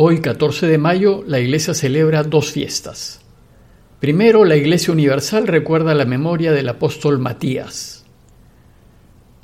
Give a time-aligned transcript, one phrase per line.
[0.00, 3.20] Hoy, 14 de mayo, la Iglesia celebra dos fiestas.
[3.98, 8.04] Primero, la Iglesia Universal recuerda la memoria del apóstol Matías.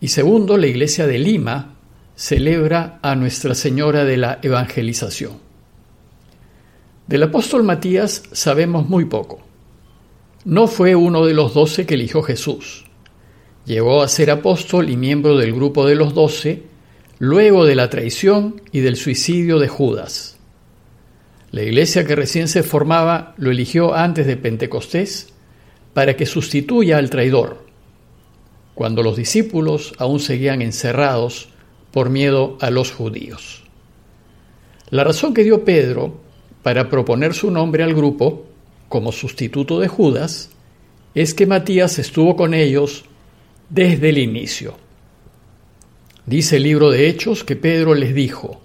[0.00, 1.74] Y segundo, la Iglesia de Lima
[2.14, 5.32] celebra a Nuestra Señora de la Evangelización.
[7.08, 9.40] Del apóstol Matías sabemos muy poco.
[10.44, 12.84] No fue uno de los doce que eligió Jesús.
[13.66, 16.62] Llegó a ser apóstol y miembro del grupo de los doce
[17.18, 20.33] luego de la traición y del suicidio de Judas.
[21.54, 25.28] La iglesia que recién se formaba lo eligió antes de Pentecostés
[25.92, 27.64] para que sustituya al traidor,
[28.74, 31.50] cuando los discípulos aún seguían encerrados
[31.92, 33.62] por miedo a los judíos.
[34.90, 36.16] La razón que dio Pedro
[36.64, 38.46] para proponer su nombre al grupo
[38.88, 40.50] como sustituto de Judas
[41.14, 43.04] es que Matías estuvo con ellos
[43.70, 44.74] desde el inicio.
[46.26, 48.63] Dice el libro de Hechos que Pedro les dijo,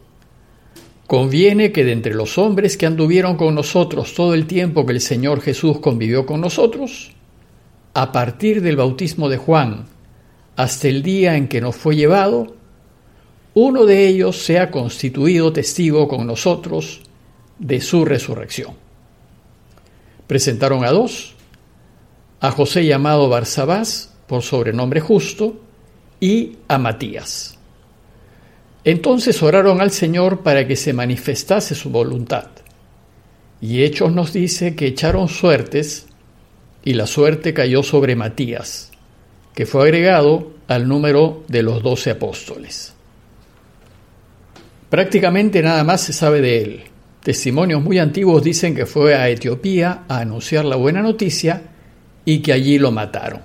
[1.10, 5.02] Conviene que de entre los hombres que anduvieron con nosotros todo el tiempo que el
[5.02, 7.10] Señor Jesús convivió con nosotros,
[7.96, 9.88] a partir del bautismo de Juan
[10.56, 12.54] hasta el día en que nos fue llevado,
[13.56, 17.02] uno de ellos sea constituido testigo con nosotros
[17.58, 18.76] de su resurrección.
[20.28, 21.34] Presentaron a dos,
[22.40, 25.60] a José llamado Barsabás, por sobrenombre justo,
[26.20, 27.59] y a Matías.
[28.84, 32.48] Entonces oraron al Señor para que se manifestase su voluntad.
[33.62, 36.08] Y Hechos nos dice que echaron suertes
[36.84, 38.92] y la suerte cayó sobre Matías,
[39.54, 42.94] que fue agregado al número de los doce apóstoles.
[44.90, 46.84] Prácticamente nada más se sabe de él.
[47.22, 51.64] Testimonios muy antiguos dicen que fue a Etiopía a anunciar la buena noticia
[52.24, 53.42] y que allí lo mataron.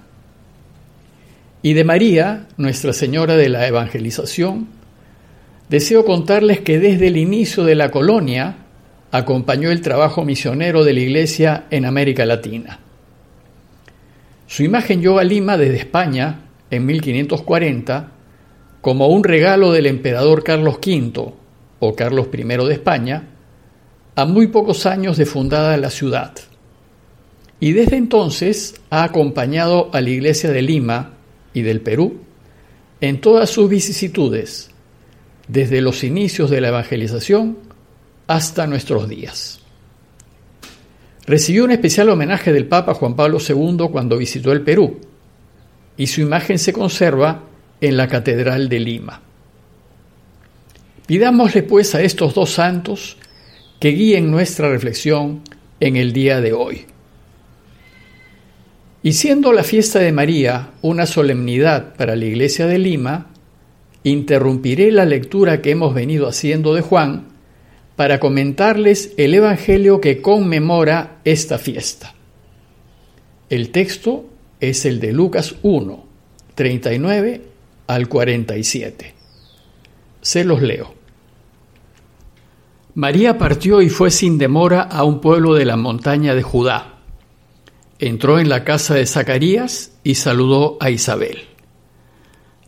[1.61, 4.69] Y de María, Nuestra Señora de la Evangelización,
[5.69, 8.57] deseo contarles que desde el inicio de la colonia
[9.11, 12.81] acompañó el trabajo misionero de la Iglesia en América Latina.
[14.47, 16.41] Su imagen llegó a Lima desde España
[16.71, 18.11] en 1540
[18.81, 21.33] como un regalo del emperador Carlos V
[21.81, 23.28] o Carlos I de España
[24.17, 26.33] a muy pocos años de fundada la ciudad.
[27.61, 31.15] Y desde entonces ha acompañado a la Iglesia de Lima
[31.53, 32.21] y del Perú
[33.00, 34.71] en todas sus vicisitudes,
[35.49, 37.59] desde los inicios de la evangelización
[38.27, 39.60] hasta nuestros días.
[41.27, 45.00] Recibió un especial homenaje del Papa Juan Pablo II cuando visitó el Perú,
[45.97, 47.44] y su imagen se conserva
[47.81, 49.21] en la Catedral de Lima.
[51.06, 53.16] Pidámosle pues a estos dos santos
[53.78, 55.43] que guíen nuestra reflexión
[55.81, 56.87] en el día de hoy.
[59.03, 63.34] Y siendo la fiesta de María una solemnidad para la Iglesia de Lima,
[64.04, 67.28] interrumpiré la lectura que hemos venido haciendo de Juan
[67.97, 72.14] para comentarles el Evangelio que conmemora esta fiesta.
[73.50, 74.26] El texto
[74.60, 76.04] es el de Lucas 1,
[76.54, 77.43] 39
[77.88, 79.14] al 47.
[80.20, 80.94] Se los leo.
[82.94, 86.94] María partió y fue sin demora a un pueblo de la montaña de Judá
[87.98, 91.44] entró en la casa de Zacarías y saludó a Isabel.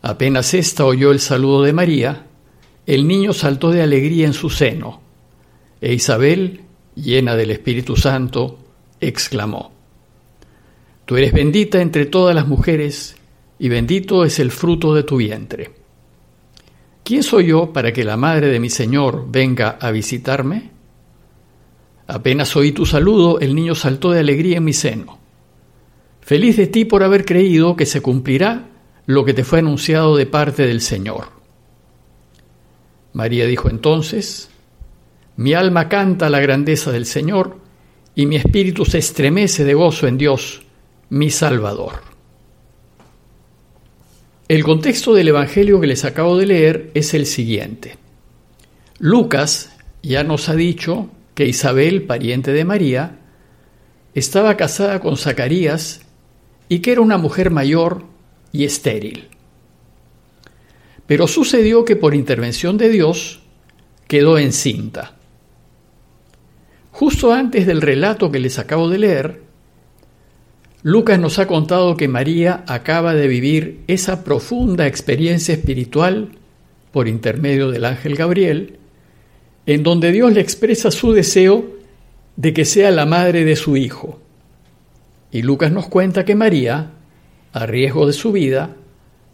[0.02, 2.26] Apenas ésta oyó el saludo de María,
[2.86, 5.00] el niño saltó de alegría en su seno,
[5.80, 6.60] e Isabel,
[6.94, 8.58] llena del Espíritu Santo,
[9.00, 9.72] exclamó,
[11.04, 13.16] Tú eres bendita entre todas las mujeres,
[13.58, 15.72] y bendito es el fruto de tu vientre.
[17.04, 20.70] ¿Quién soy yo para que la madre de mi Señor venga a visitarme?
[22.08, 25.18] Apenas oí tu saludo, el niño saltó de alegría en mi seno.
[26.20, 28.64] Feliz de ti por haber creído que se cumplirá
[29.06, 31.28] lo que te fue anunciado de parte del Señor.
[33.12, 34.50] María dijo entonces,
[35.36, 37.56] mi alma canta la grandeza del Señor
[38.14, 40.62] y mi espíritu se estremece de gozo en Dios,
[41.08, 42.02] mi Salvador.
[44.48, 47.96] El contexto del Evangelio que les acabo de leer es el siguiente.
[48.98, 53.18] Lucas ya nos ha dicho que Isabel, pariente de María,
[54.14, 56.00] estaba casada con Zacarías
[56.68, 58.04] y que era una mujer mayor
[58.52, 59.28] y estéril.
[61.06, 63.42] Pero sucedió que por intervención de Dios
[64.08, 65.14] quedó encinta.
[66.90, 69.42] Justo antes del relato que les acabo de leer,
[70.82, 76.30] Lucas nos ha contado que María acaba de vivir esa profunda experiencia espiritual
[76.92, 78.78] por intermedio del ángel Gabriel
[79.66, 81.66] en donde Dios le expresa su deseo
[82.36, 84.20] de que sea la madre de su hijo.
[85.32, 86.92] Y Lucas nos cuenta que María,
[87.56, 88.76] a riesgo de su vida,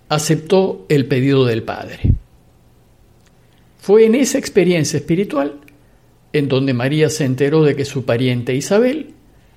[0.09, 1.99] aceptó el pedido del Padre.
[3.81, 5.59] Fue en esa experiencia espiritual
[6.33, 9.11] en donde María se enteró de que su pariente Isabel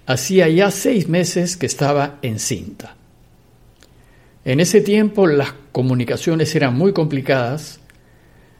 [0.07, 2.95] hacía ya seis meses que estaba encinta.
[4.43, 7.79] En ese tiempo las comunicaciones eran muy complicadas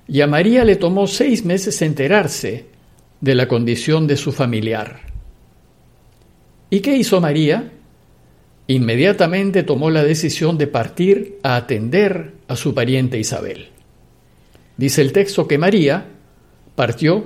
[0.07, 2.67] y a María le tomó seis meses enterarse
[3.21, 4.99] de la condición de su familiar.
[6.69, 7.71] ¿Y qué hizo María?
[8.67, 13.69] Inmediatamente tomó la decisión de partir a atender a su pariente Isabel.
[14.77, 16.05] Dice el texto que María
[16.75, 17.25] partió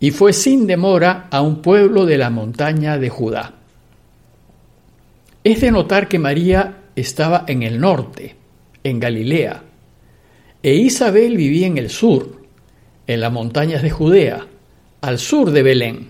[0.00, 3.54] y fue sin demora a un pueblo de la montaña de Judá.
[5.44, 8.36] Es de notar que María estaba en el norte,
[8.82, 9.62] en Galilea,
[10.62, 12.42] e Isabel vivía en el sur,
[13.06, 14.46] en las montañas de Judea,
[15.00, 16.08] al sur de Belén.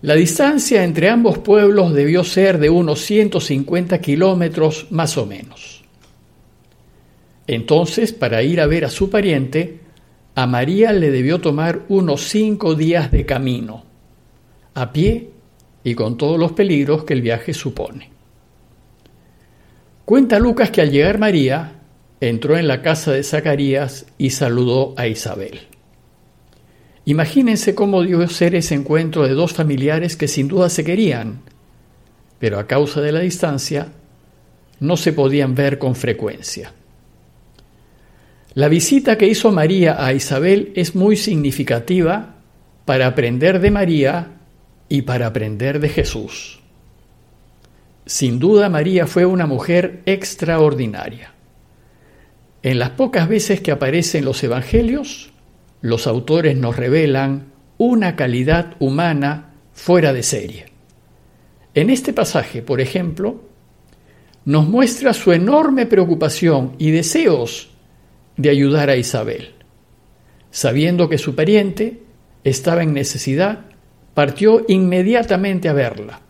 [0.00, 5.82] La distancia entre ambos pueblos debió ser de unos 150 kilómetros más o menos.
[7.48, 9.80] Entonces, para ir a ver a su pariente,
[10.36, 13.84] a María le debió tomar unos cinco días de camino,
[14.74, 15.30] a pie
[15.82, 18.10] y con todos los peligros que el viaje supone.
[20.04, 21.72] Cuenta Lucas que al llegar María,
[22.20, 25.60] entró en la casa de Zacarías y saludó a Isabel.
[27.08, 31.40] Imagínense cómo dio ser ese encuentro de dos familiares que sin duda se querían,
[32.38, 33.88] pero a causa de la distancia
[34.78, 36.74] no se podían ver con frecuencia.
[38.52, 42.34] La visita que hizo María a Isabel es muy significativa
[42.84, 44.32] para aprender de María
[44.90, 46.60] y para aprender de Jesús.
[48.04, 51.32] Sin duda María fue una mujer extraordinaria.
[52.62, 55.32] En las pocas veces que aparece en los Evangelios,
[55.80, 60.66] los autores nos revelan una calidad humana fuera de serie.
[61.74, 63.42] En este pasaje, por ejemplo,
[64.44, 67.70] nos muestra su enorme preocupación y deseos
[68.36, 69.54] de ayudar a Isabel.
[70.50, 72.02] Sabiendo que su pariente
[72.42, 73.66] estaba en necesidad,
[74.14, 76.20] partió inmediatamente a verla,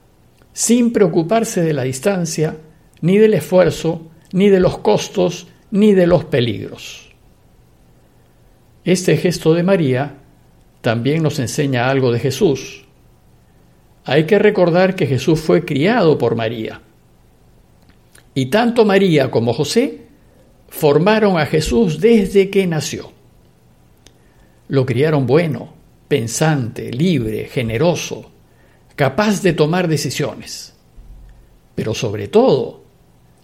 [0.53, 2.57] sin preocuparse de la distancia,
[3.01, 7.08] ni del esfuerzo, ni de los costos, ni de los peligros.
[8.89, 10.15] Este gesto de María
[10.81, 12.87] también nos enseña algo de Jesús.
[14.07, 16.81] Hay que recordar que Jesús fue criado por María.
[18.33, 20.07] Y tanto María como José
[20.71, 23.13] formaron a Jesús desde que nació.
[24.69, 25.75] Lo criaron bueno,
[26.09, 28.31] pensante, libre, generoso,
[28.97, 30.73] capaz de tomar decisiones.
[31.75, 32.85] Pero sobre todo,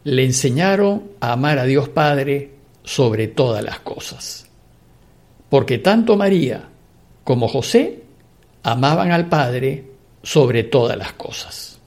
[0.05, 2.52] le enseñaron a amar a Dios Padre
[2.82, 4.44] sobre todas las cosas.
[5.49, 6.69] Porque tanto María
[7.23, 8.02] como José
[8.62, 9.85] amaban al Padre
[10.23, 11.79] sobre todas las cosas.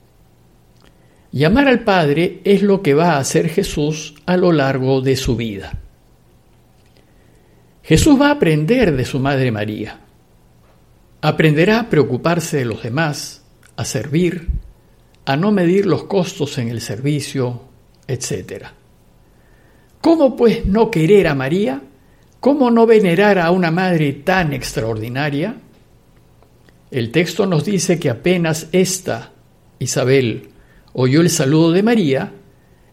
[1.32, 5.16] Y amar al Padre es lo que va a hacer Jesús a lo largo de
[5.16, 5.78] su vida.
[7.82, 9.98] Jesús va a aprender de su Madre María.
[11.20, 13.42] Aprenderá a preocuparse de los demás,
[13.76, 14.48] a servir,
[15.24, 17.62] a no medir los costos en el servicio,
[18.06, 18.66] etc.
[20.00, 21.82] ¿Cómo pues no querer a María?
[22.40, 25.56] ¿Cómo no venerar a una madre tan extraordinaria?
[26.90, 29.32] El texto nos dice que apenas esta,
[29.78, 30.50] Isabel,
[30.92, 32.32] oyó el saludo de María,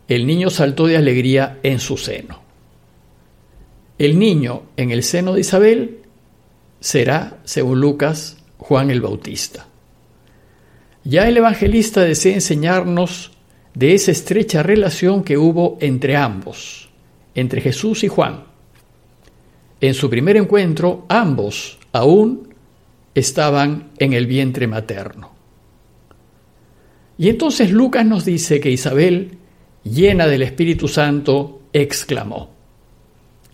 [0.07, 2.42] el niño saltó de alegría en su seno.
[3.97, 6.00] El niño en el seno de Isabel
[6.80, 9.68] será, según Lucas, Juan el Bautista.
[11.04, 13.31] Ya el evangelista desea enseñarnos
[13.75, 16.90] de esa estrecha relación que hubo entre ambos,
[17.35, 18.55] entre Jesús y Juan.
[19.81, 22.53] En su primer encuentro, ambos aún
[23.13, 25.31] estaban en el vientre materno.
[27.17, 29.37] Y entonces Lucas nos dice que Isabel,
[29.83, 32.51] llena del Espíritu Santo, exclamó,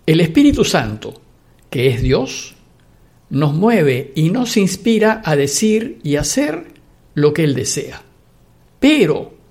[0.05, 1.21] El Espíritu Santo,
[1.69, 2.55] que es Dios,
[3.29, 6.65] nos mueve y nos inspira a decir y hacer
[7.13, 8.01] lo que Él desea.
[8.79, 9.41] Pero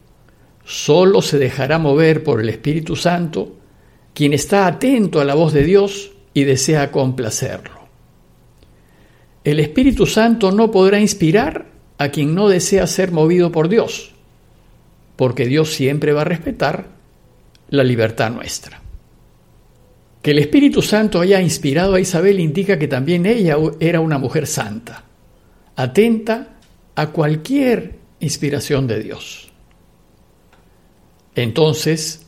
[0.71, 3.57] Solo se dejará mover por el Espíritu Santo
[4.15, 7.81] quien está atento a la voz de Dios y desea complacerlo.
[9.43, 11.67] El Espíritu Santo no podrá inspirar
[11.99, 14.13] a quien no desea ser movido por Dios,
[15.17, 16.87] porque Dios siempre va a respetar
[17.69, 18.81] la libertad nuestra.
[20.23, 24.47] Que el Espíritu Santo haya inspirado a Isabel indica que también ella era una mujer
[24.47, 25.05] santa,
[25.77, 26.59] atenta
[26.95, 29.51] a cualquier inspiración de Dios.
[31.35, 32.27] Entonces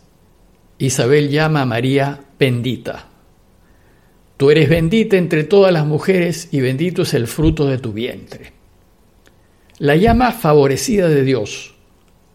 [0.79, 3.12] Isabel llama a María bendita.
[4.37, 8.53] Tú eres bendita entre todas las mujeres y bendito es el fruto de tu vientre.
[9.79, 11.75] La llama favorecida de Dios,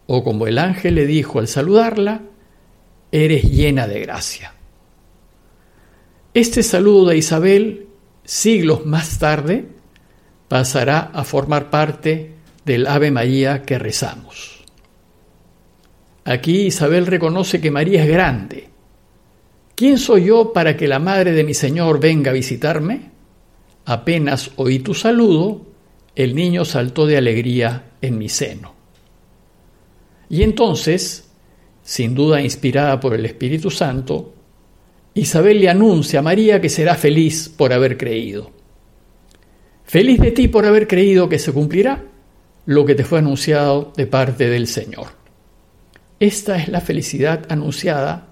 [0.06, 2.22] o como el ángel le dijo al saludarla,
[3.12, 4.54] eres llena de gracia.
[6.34, 7.88] Este saludo de Isabel,
[8.24, 9.66] siglos más tarde,
[10.48, 14.64] pasará a formar parte del Ave María que rezamos.
[16.24, 18.67] Aquí Isabel reconoce que María es grande.
[19.78, 23.12] ¿Quién soy yo para que la madre de mi Señor venga a visitarme?
[23.84, 25.66] Apenas oí tu saludo,
[26.16, 28.74] el niño saltó de alegría en mi seno.
[30.28, 31.30] Y entonces,
[31.80, 34.34] sin duda inspirada por el Espíritu Santo,
[35.14, 38.50] Isabel le anuncia a María que será feliz por haber creído.
[39.84, 42.04] Feliz de ti por haber creído que se cumplirá
[42.66, 45.06] lo que te fue anunciado de parte del Señor.
[46.18, 48.28] Esta es la felicidad anunciada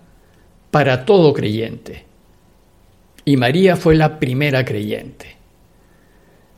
[0.71, 2.05] para todo creyente.
[3.25, 5.37] Y María fue la primera creyente.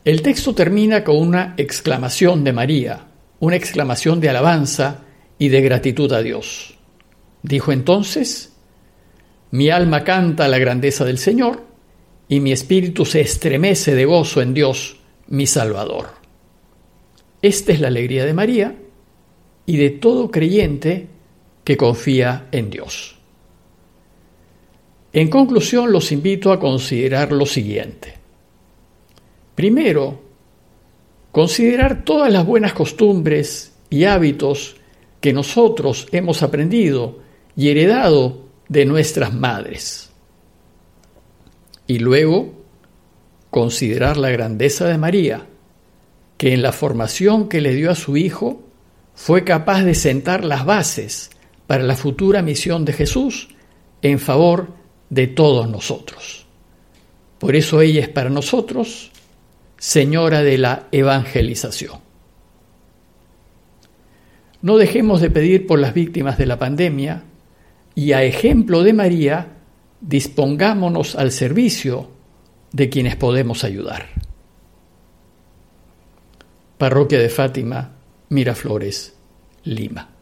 [0.05, 3.07] El texto termina con una exclamación de María,
[3.39, 5.01] una exclamación de alabanza
[5.37, 6.75] y de gratitud a Dios.
[7.43, 8.53] Dijo entonces,
[9.51, 11.63] mi alma canta la grandeza del Señor
[12.27, 14.97] y mi espíritu se estremece de gozo en Dios,
[15.27, 16.07] mi Salvador.
[17.41, 18.75] Esta es la alegría de María
[19.65, 21.07] y de todo creyente
[21.63, 23.18] que confía en Dios.
[25.11, 28.13] En conclusión, los invito a considerar lo siguiente.
[29.55, 30.21] Primero,
[31.31, 34.77] considerar todas las buenas costumbres y hábitos
[35.19, 37.19] que nosotros hemos aprendido
[37.55, 40.11] y heredado de nuestras madres.
[41.87, 42.53] Y luego,
[43.49, 45.47] considerar la grandeza de María,
[46.37, 48.61] que en la formación que le dio a su hijo
[49.15, 51.31] fue capaz de sentar las bases
[51.67, 53.49] para la futura misión de Jesús
[54.01, 54.78] en favor
[55.09, 56.45] de todos nosotros.
[57.39, 59.11] Por eso ella es para nosotros
[59.77, 61.99] Señora de la Evangelización.
[64.61, 67.23] No dejemos de pedir por las víctimas de la pandemia
[67.95, 69.47] y a ejemplo de María,
[70.01, 72.09] dispongámonos al servicio
[72.73, 74.09] de quienes podemos ayudar.
[76.77, 77.91] Parroquia de Fátima,
[78.29, 79.15] Miraflores,
[79.63, 80.18] Lima.